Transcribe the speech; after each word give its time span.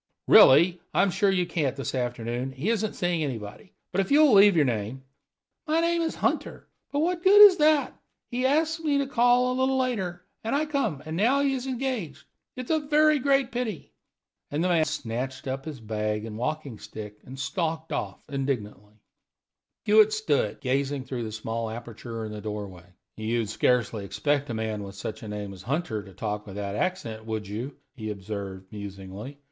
"Really, 0.27 0.81
I'm 0.95 1.11
sure 1.11 1.29
you 1.29 1.45
can't 1.45 1.75
this 1.75 1.93
afternoon; 1.93 2.53
he 2.53 2.71
isn't 2.71 2.93
seeing 2.95 3.23
anybody. 3.23 3.75
But 3.91 4.01
if 4.01 4.09
you'll 4.09 4.33
leave 4.33 4.55
your 4.55 4.65
name" 4.65 5.03
"My 5.67 5.79
name 5.79 6.01
is 6.01 6.15
Hunter; 6.15 6.67
but 6.91 7.01
what 7.01 7.19
the 7.19 7.25
good 7.29 7.51
of 7.51 7.57
that? 7.59 7.95
He 8.31 8.43
ask 8.47 8.83
me 8.83 8.97
to 8.97 9.05
call 9.05 9.51
a 9.51 9.59
little 9.59 9.77
later, 9.77 10.25
and 10.43 10.55
I 10.55 10.65
come, 10.65 11.03
and 11.05 11.15
now 11.15 11.41
he 11.41 11.53
is 11.53 11.67
engaged. 11.67 12.23
It 12.55 12.63
is 12.65 12.71
a 12.71 12.79
very 12.79 13.19
great 13.19 13.51
pity." 13.51 13.93
And 14.49 14.63
the 14.63 14.69
man 14.69 14.85
snatched 14.85 15.47
up 15.47 15.65
his 15.65 15.79
bag 15.79 16.25
and 16.25 16.35
walking 16.35 16.79
stick, 16.79 17.19
and 17.23 17.37
stalked 17.39 17.93
off, 17.93 18.27
indignantly. 18.27 18.95
Hewitt 19.85 20.13
stood 20.13 20.49
still, 20.53 20.59
gazing 20.61 21.03
through 21.03 21.25
the 21.25 21.31
small 21.31 21.69
aperture 21.69 22.25
in 22.25 22.31
the 22.31 22.41
doorway. 22.41 22.91
"You'd 23.17 23.49
scarcely 23.49 24.03
expect 24.03 24.49
a 24.49 24.55
man 24.55 24.81
with 24.81 24.95
such 24.95 25.21
a 25.21 25.27
name 25.27 25.53
as 25.53 25.61
Hunter 25.61 26.01
to 26.01 26.13
talk 26.15 26.47
with 26.47 26.55
that 26.55 26.75
accent, 26.75 27.23
would 27.27 27.47
you?" 27.47 27.77
he 27.95 28.09
observed, 28.09 28.65
musingly. 28.71 29.37